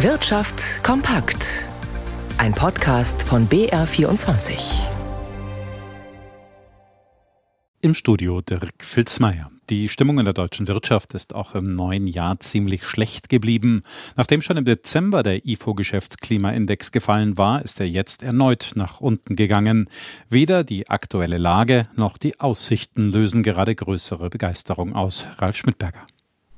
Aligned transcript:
Wirtschaft 0.00 0.84
kompakt. 0.84 1.64
Ein 2.36 2.52
Podcast 2.52 3.22
von 3.22 3.48
BR24. 3.48 4.52
Im 7.80 7.94
Studio 7.94 8.42
Dirk 8.42 8.74
Filzmeier. 8.82 9.50
Die 9.70 9.88
Stimmung 9.88 10.18
in 10.18 10.26
der 10.26 10.34
deutschen 10.34 10.68
Wirtschaft 10.68 11.14
ist 11.14 11.34
auch 11.34 11.54
im 11.54 11.74
neuen 11.74 12.06
Jahr 12.06 12.38
ziemlich 12.40 12.84
schlecht 12.84 13.30
geblieben. 13.30 13.84
Nachdem 14.16 14.42
schon 14.42 14.58
im 14.58 14.66
Dezember 14.66 15.22
der 15.22 15.46
IFO-Geschäftsklimaindex 15.46 16.92
gefallen 16.92 17.38
war, 17.38 17.62
ist 17.62 17.80
er 17.80 17.88
jetzt 17.88 18.22
erneut 18.22 18.72
nach 18.74 19.00
unten 19.00 19.34
gegangen. 19.34 19.88
Weder 20.28 20.62
die 20.62 20.90
aktuelle 20.90 21.38
Lage 21.38 21.84
noch 21.96 22.18
die 22.18 22.38
Aussichten 22.38 23.12
lösen 23.12 23.42
gerade 23.42 23.74
größere 23.74 24.28
Begeisterung 24.28 24.94
aus. 24.94 25.26
Ralf 25.38 25.56
Schmidberger. 25.56 26.04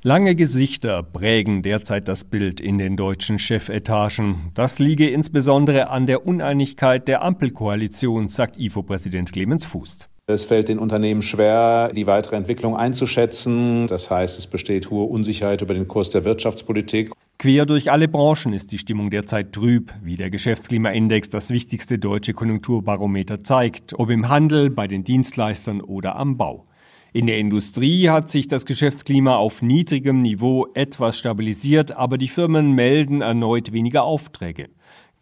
Lange 0.05 0.37
Gesichter 0.37 1.03
prägen 1.03 1.63
derzeit 1.63 2.07
das 2.07 2.23
Bild 2.23 2.61
in 2.61 2.79
den 2.79 2.97
deutschen 2.97 3.41
Chefetagen. 3.41 4.53
Das 4.55 4.79
liege 4.79 5.09
insbesondere 5.09 5.91
an 5.91 6.07
der 6.07 6.25
Uneinigkeit 6.25 7.09
der 7.09 7.25
Ampelkoalition, 7.25 8.29
sagt 8.29 8.61
IFO-Präsident 8.61 9.33
Clemens 9.33 9.65
Fuß. 9.65 10.09
Es 10.29 10.45
fällt 10.45 10.69
den 10.69 10.79
Unternehmen 10.79 11.23
schwer, 11.23 11.93
die 11.93 12.07
weitere 12.07 12.37
Entwicklung 12.37 12.77
einzuschätzen. 12.77 13.89
Das 13.89 14.09
heißt, 14.09 14.39
es 14.39 14.47
besteht 14.47 14.89
hohe 14.89 15.07
Unsicherheit 15.07 15.63
über 15.63 15.75
den 15.75 15.89
Kurs 15.89 16.11
der 16.11 16.23
Wirtschaftspolitik. 16.25 17.11
Quer 17.41 17.67
durch 17.67 17.91
alle 17.91 18.07
Branchen 18.07 18.53
ist 18.53 18.71
die 18.71 18.79
Stimmung 18.79 19.11
derzeit 19.11 19.53
trüb, 19.53 19.93
wie 20.01 20.17
der 20.17 20.31
Geschäftsklimaindex, 20.31 21.31
das 21.31 21.51
wichtigste 21.51 21.99
deutsche 21.99 22.35
Konjunkturbarometer, 22.35 23.43
zeigt, 23.43 23.99
ob 23.99 24.11
im 24.11 24.29
Handel, 24.29 24.71
bei 24.71 24.87
den 24.87 25.03
Dienstleistern 25.03 25.81
oder 25.81 26.15
am 26.15 26.37
Bau. 26.37 26.67
In 27.15 27.27
der 27.27 27.39
Industrie 27.39 28.11
hat 28.11 28.31
sich 28.31 28.49
das 28.49 28.67
Geschäftsklima 28.67 29.37
auf 29.37 29.63
niedrigem 29.63 30.21
Niveau 30.21 30.67
etwas 30.75 31.17
stabilisiert, 31.17 31.93
aber 31.93 32.19
die 32.19 32.29
Firmen 32.29 32.73
melden 32.73 33.23
erneut 33.23 33.73
weniger 33.73 34.03
Aufträge. 34.03 34.69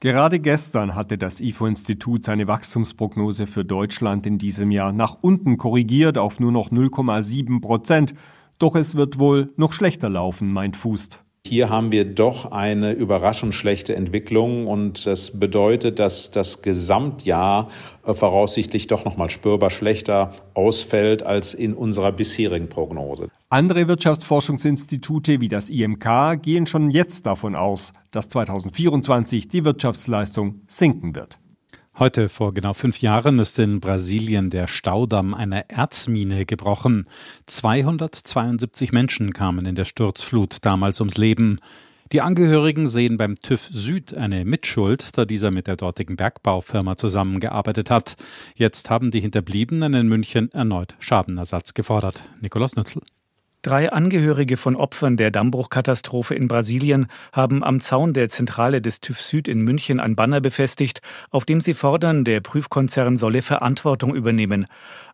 Gerade 0.01 0.41
gestern 0.41 0.97
hatte 0.97 1.17
das 1.17 1.41
IFO-Institut 1.41 2.25
seine 2.25 2.49
Wachstumsprognose 2.49 3.47
für 3.47 3.65
Deutschland 3.65 4.27
in 4.27 4.39
diesem 4.39 4.73
Jahr 4.73 4.93
nach 4.93 5.17
unten 5.21 5.59
korrigiert 5.59 6.19
auf 6.19 6.41
nur 6.41 6.51
noch 6.51 6.71
0,7 6.71 7.61
Prozent. 7.61 8.15
Doch 8.59 8.75
es 8.75 8.97
wird 8.97 9.21
wohl 9.21 9.53
noch 9.57 9.73
schlechter 9.73 10.09
laufen, 10.09 10.53
meint 10.53 10.77
Fußt. 10.77 11.23
Hier 11.47 11.71
haben 11.71 11.93
wir 11.93 12.05
doch 12.05 12.51
eine 12.51 12.91
überraschend 12.91 13.55
schlechte 13.55 13.95
Entwicklung 13.95 14.67
und 14.67 15.07
das 15.07 15.39
bedeutet, 15.39 16.01
dass 16.01 16.33
das 16.33 16.61
Gesamtjahr 16.61 17.69
äh, 18.05 18.15
voraussichtlich 18.15 18.89
doch 18.89 19.05
noch 19.05 19.17
mal 19.17 19.29
spürbar 19.31 19.71
schlechter 19.71 20.35
ausfällt 20.55 21.23
als 21.23 21.55
in 21.55 21.73
unserer 21.73 22.11
bisherigen 22.11 22.69
Prognose. 22.69 23.29
Andere 23.49 23.87
Wirtschaftsforschungsinstitute 23.87 25.41
wie 25.41 25.49
das 25.49 25.71
IMK 25.71 26.43
gehen 26.43 26.67
schon 26.67 26.91
jetzt 26.91 27.27
davon 27.27 27.55
aus, 27.55 27.93
dass 28.11 28.29
2024 28.29 29.47
die 29.47 29.65
Wirtschaftsleistung 29.65 30.63
sinken 30.67 31.15
wird. 31.15 31.39
Heute 31.99 32.29
vor 32.29 32.53
genau 32.53 32.75
fünf 32.75 33.01
Jahren 33.01 33.39
ist 33.39 33.59
in 33.59 33.81
Brasilien 33.81 34.51
der 34.51 34.67
Staudamm 34.67 35.33
einer 35.33 35.71
Erzmine 35.71 36.45
gebrochen. 36.45 37.09
272 37.47 38.93
Menschen 38.93 39.33
kamen 39.33 39.65
in 39.65 39.77
der 39.77 39.87
Sturzflut 39.87 40.59
damals 40.61 41.01
ums 41.01 41.17
Leben. 41.17 41.57
Die 42.13 42.21
Angehörigen 42.21 42.87
sehen 42.87 43.17
beim 43.17 43.37
TÜV 43.37 43.71
Süd 43.73 44.13
eine 44.13 44.45
Mitschuld, 44.45 45.17
da 45.17 45.25
dieser 45.25 45.51
mit 45.51 45.69
der 45.69 45.77
dortigen 45.77 46.17
Bergbaufirma 46.17 46.99
zusammengearbeitet 46.99 47.91
hat. 47.91 48.17
Jetzt 48.55 48.91
haben 48.91 49.11
die 49.11 49.21
Hinterbliebenen 49.21 49.95
in 49.95 50.07
München 50.07 50.53
erneut 50.53 50.97
Schadenersatz 50.99 51.73
gefordert. 51.73 52.23
Nikolaus 52.43 52.77
Nützel. 52.77 53.01
Drei 53.67 53.91
Angehörige 53.91 54.57
von 54.57 54.77
Opfern 54.77 55.17
der 55.17 55.33
Dammbruchkatastrophe 55.33 56.37
in 56.37 56.47
Brasilien 56.47 57.09
haben 57.33 57.65
am 57.65 57.81
Zaun 57.81 58.15
der 58.15 58.29
Zentrale 58.29 58.81
des 58.81 59.01
TÜV 59.01 59.21
Süd 59.21 59.49
in 59.49 59.61
München 59.61 59.99
ein 59.99 60.15
Banner 60.15 60.41
befestigt, 60.41 61.01
auf 61.33 61.45
dem 61.45 61.61
sie 61.61 61.75
fordern, 61.75 62.25
der 62.25 62.41
Prüfkonzern 62.41 63.17
solle 63.17 63.43
Verantwortung 63.43 64.15
übernehmen. 64.15 64.69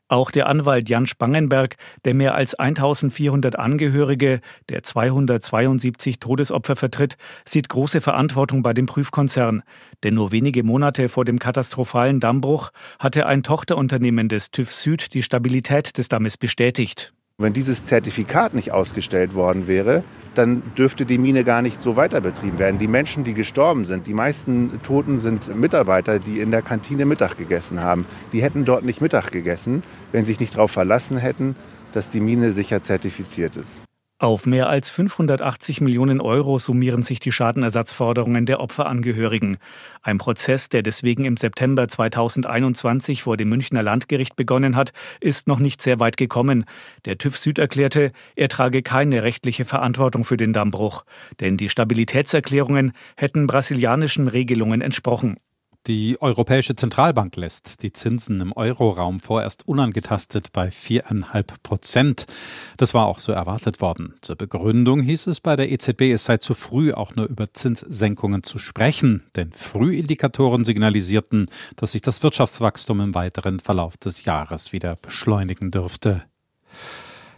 Auch 0.08 0.30
der 0.30 0.50
Anwalt 0.50 0.90
Jan 0.90 1.06
Spangenberg, 1.06 1.76
der 2.04 2.12
mehr 2.12 2.34
als 2.34 2.54
1400 2.54 3.58
Angehörige 3.58 4.42
der 4.69 4.82
272 4.82 6.20
Todesopfer 6.20 6.76
vertritt, 6.76 7.16
sieht 7.46 7.70
große 7.70 8.02
Verantwortung 8.02 8.62
bei 8.62 8.74
dem 8.74 8.84
Prüfkonzern. 8.84 9.62
Denn 10.02 10.12
nur 10.12 10.30
wenige 10.30 10.62
Monate 10.62 11.08
vor 11.08 11.24
dem 11.24 11.38
katastrophalen 11.38 12.20
Dammbruch 12.20 12.69
hatte 12.98 13.24
ein 13.24 13.44
Tochterunternehmen 13.44 14.28
des 14.28 14.50
TÜV 14.50 14.74
Süd 14.74 15.14
die 15.14 15.22
Stabilität 15.22 15.96
des 15.96 16.08
Dammes 16.08 16.36
bestätigt. 16.36 17.14
Wenn 17.38 17.53
dieses 17.53 17.84
Zertifikat 17.84 18.54
nicht 18.54 18.72
ausgestellt 18.72 19.34
worden 19.34 19.66
wäre, 19.66 20.04
dann 20.34 20.62
dürfte 20.76 21.04
die 21.04 21.19
Mine 21.19 21.44
gar 21.44 21.62
nicht 21.62 21.82
so 21.82 21.97
weiter 21.97 22.20
betrieben 22.20 22.59
werden. 22.59 22.78
Die 22.78 22.88
Menschen, 22.88 23.25
die 23.25 23.34
gestorben 23.34 23.84
sind, 23.84 24.06
die 24.06 24.15
meisten 24.15 24.81
Toten 24.82 25.19
sind 25.19 25.54
Mitarbeiter, 25.54 26.19
die 26.19 26.41
in 26.41 26.50
der 26.50 26.62
Kantine 26.62 27.04
Mittag 27.04 27.37
gegessen 27.37 27.81
haben. 27.81 28.06
Die 28.32 28.43
hätten 28.43 28.65
dort 28.65 28.84
nicht 28.84 29.00
Mittag 29.00 29.31
gegessen, 29.31 29.82
wenn 30.12 30.25
sie 30.25 30.32
sich 30.32 30.41
nicht 30.41 30.54
darauf 30.54 30.70
verlassen 30.70 31.16
hätten, 31.16 31.56
dass 31.93 32.10
die 32.10 32.20
Mine 32.20 32.53
sicher 32.53 32.81
zertifiziert 32.81 33.56
ist. 33.56 33.82
Auf 34.22 34.46
mehr 34.46 34.68
als 34.68 34.88
580 34.88 35.80
Millionen 35.80 36.20
Euro 36.20 36.60
summieren 36.60 37.02
sich 37.02 37.18
die 37.18 37.32
Schadenersatzforderungen 37.32 38.46
der 38.46 38.60
Opferangehörigen. 38.60 39.56
Ein 40.00 40.18
Prozess, 40.18 40.68
der 40.68 40.84
deswegen 40.84 41.24
im 41.24 41.36
September 41.36 41.88
2021 41.88 43.24
vor 43.24 43.36
dem 43.36 43.48
Münchner 43.48 43.82
Landgericht 43.82 44.36
begonnen 44.36 44.76
hat, 44.76 44.92
ist 45.18 45.48
noch 45.48 45.58
nicht 45.58 45.82
sehr 45.82 45.98
weit 45.98 46.16
gekommen. 46.16 46.66
Der 47.04 47.18
TÜV 47.18 47.36
Süd 47.36 47.58
erklärte, 47.58 48.12
er 48.36 48.48
trage 48.48 48.82
keine 48.82 49.24
rechtliche 49.24 49.64
Verantwortung 49.64 50.24
für 50.24 50.36
den 50.36 50.52
Dammbruch, 50.52 51.04
denn 51.40 51.56
die 51.56 51.68
Stabilitätserklärungen 51.68 52.92
hätten 53.16 53.48
brasilianischen 53.48 54.28
Regelungen 54.28 54.82
entsprochen. 54.82 55.36
Die 55.88 56.22
Europäische 56.22 56.76
Zentralbank 56.76 57.34
lässt 57.34 57.82
die 57.82 57.93
Zinsen 57.93 58.41
im 58.41 58.53
Euroraum 58.53 59.19
vorerst 59.19 59.66
unangetastet 59.66 60.53
bei 60.53 60.70
viereinhalb 60.70 61.60
Prozent. 61.65 62.26
Das 62.76 62.94
war 62.94 63.06
auch 63.06 63.19
so 63.19 63.32
erwartet 63.32 63.81
worden. 63.81 64.15
Zur 64.22 64.37
Begründung 64.37 65.03
hieß 65.03 65.26
es 65.26 65.41
bei 65.41 65.56
der 65.56 65.72
EZB, 65.72 66.12
es 66.12 66.22
sei 66.22 66.37
zu 66.37 66.54
früh, 66.54 66.93
auch 66.93 67.16
nur 67.16 67.26
über 67.26 67.53
Zinssenkungen 67.53 68.44
zu 68.44 68.60
sprechen, 68.60 69.25
denn 69.34 69.50
Frühindikatoren 69.53 70.65
signalisierten, 70.65 71.48
dass 71.75 71.93
sich 71.93 72.03
das 72.03 72.22
Wirtschaftswachstum 72.22 73.00
im 73.00 73.16
weiteren 73.16 73.59
Verlauf 73.59 73.97
des 73.97 74.25
Jahres 74.25 74.72
wieder 74.72 74.94
beschleunigen 75.03 75.72
dürfte. 75.72 76.22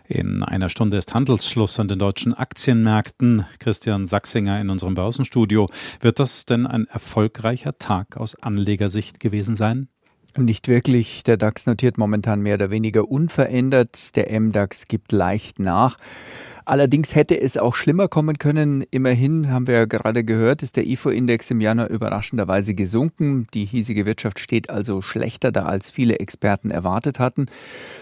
In 0.07 0.43
einer 0.43 0.69
Stunde 0.69 0.99
ist 0.99 1.15
Handelsschluss 1.15 1.81
an 1.81 1.89
den 1.89 1.99
deutschen 1.99 2.35
Aktienmärkten. 2.35 3.47
Christian 3.59 4.05
Sachsinger 4.05 4.61
in 4.61 4.69
unserem 4.69 4.95
Börsenstudio. 4.95 5.71
Wird 6.01 6.19
das 6.19 6.45
denn 6.45 6.67
ein 6.67 6.87
erfolgreicher 6.87 7.79
Tag 7.79 8.19
aus 8.19 8.35
Anlegersicht 8.35 9.19
gewesen 9.19 9.57
sein? 9.57 9.89
Nicht 10.37 10.69
wirklich. 10.69 11.23
Der 11.23 11.39
DAX 11.39 11.65
notiert 11.65 11.97
momentan 11.97 12.41
mehr 12.41 12.57
oder 12.57 12.71
weniger 12.71 13.09
unverändert. 13.09 14.15
Der 14.17 14.39
MDAX 14.39 14.89
gibt 14.89 15.13
leicht 15.13 15.59
nach. 15.59 15.97
Allerdings 16.67 17.15
hätte 17.15 17.39
es 17.39 17.59
auch 17.59 17.75
schlimmer 17.75 18.09
kommen 18.09 18.39
können. 18.39 18.85
Immerhin 18.91 19.51
haben 19.51 19.67
wir 19.67 19.75
ja 19.75 19.85
gerade 19.85 20.25
gehört, 20.25 20.63
ist 20.63 20.77
der 20.77 20.87
IFO-Index 20.87 21.51
im 21.51 21.61
Januar 21.61 21.91
überraschenderweise 21.91 22.75
gesunken. 22.75 23.47
Die 23.53 23.67
hiesige 23.67 24.07
Wirtschaft 24.07 24.39
steht 24.39 24.71
also 24.71 25.03
schlechter 25.03 25.53
da, 25.53 25.67
als 25.67 25.91
viele 25.91 26.21
Experten 26.21 26.71
erwartet 26.71 27.19
hatten. 27.19 27.47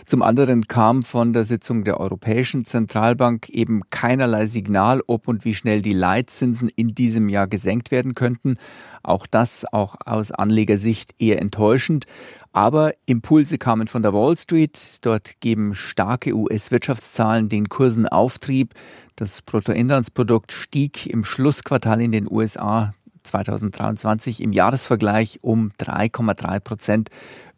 Zum 0.06 0.22
anderen 0.22 0.68
kam 0.68 1.02
von 1.02 1.32
der 1.32 1.44
Sitzung 1.44 1.82
der 1.82 1.98
Europäischen 1.98 2.64
Zentralbank 2.64 3.48
eben 3.48 3.82
keinerlei 3.90 4.46
Signal, 4.46 5.02
ob 5.08 5.26
und 5.26 5.44
wie 5.44 5.54
schnell 5.54 5.82
die 5.82 5.92
Leitzinsen 5.92 6.68
in 6.68 6.94
diesem 6.94 7.28
Jahr 7.28 7.48
gesenkt 7.48 7.90
werden 7.90 8.14
könnten. 8.14 8.58
Auch 9.02 9.26
das 9.26 9.64
auch 9.72 9.96
aus 10.04 10.30
Anlegersicht 10.30 11.14
eher 11.18 11.40
enttäuschend. 11.40 12.06
Aber 12.52 12.92
Impulse 13.06 13.56
kamen 13.56 13.86
von 13.86 14.02
der 14.02 14.12
Wall 14.12 14.36
Street. 14.36 14.78
Dort 15.00 15.40
geben 15.40 15.74
starke 15.74 16.34
US-Wirtschaftszahlen 16.34 17.48
den 17.48 17.68
Kursen 17.68 18.06
Auftrieb. 18.06 18.74
Das 19.16 19.40
Bruttoinlandsprodukt 19.42 20.52
stieg 20.52 21.06
im 21.06 21.24
Schlussquartal 21.24 22.00
in 22.00 22.12
den 22.12 22.30
USA 22.30 22.92
2023 23.22 24.42
im 24.42 24.52
Jahresvergleich 24.52 25.38
um 25.42 25.70
3,3 25.78 26.60
Prozent. 26.60 27.08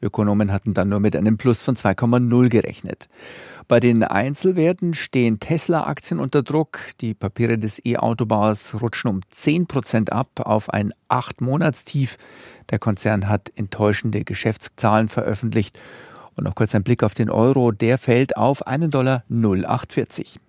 Ökonomen 0.00 0.52
hatten 0.52 0.74
dann 0.74 0.90
nur 0.90 1.00
mit 1.00 1.16
einem 1.16 1.38
Plus 1.38 1.62
von 1.62 1.76
2,0 1.76 2.48
gerechnet. 2.48 3.08
Bei 3.66 3.80
den 3.80 4.04
Einzelwerten 4.04 4.92
stehen 4.92 5.40
Tesla-Aktien 5.40 6.20
unter 6.20 6.42
Druck. 6.42 6.80
Die 7.00 7.14
Papiere 7.14 7.56
des 7.56 7.80
E-Autobauers 7.84 8.82
rutschen 8.82 9.08
um 9.08 9.20
10 9.30 9.66
Prozent 9.66 10.12
ab 10.12 10.28
auf 10.40 10.68
ein 10.68 10.92
Acht-Monatstief. 11.08 12.18
Der 12.70 12.78
Konzern 12.78 13.28
hat 13.28 13.52
enttäuschende 13.56 14.24
Geschäftszahlen 14.24 15.08
veröffentlicht. 15.08 15.78
Und 16.36 16.44
noch 16.44 16.54
kurz 16.54 16.74
ein 16.74 16.82
Blick 16.82 17.02
auf 17.02 17.14
den 17.14 17.30
Euro. 17.30 17.70
Der 17.70 17.98
fällt 17.98 18.36
auf 18.36 18.66
einen 18.66 18.90
Dollar 18.90 19.24
0,840. 19.28 20.40